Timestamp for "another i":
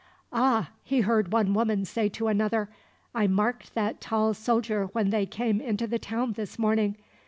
2.27-3.27